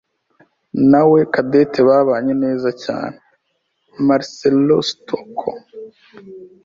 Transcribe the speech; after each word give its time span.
nawe 0.91 1.19
Cadette 1.33 1.79
babanye 1.89 2.33
neza 2.43 2.69
cyane. 2.83 3.17
(marcelostockle) 4.07 5.55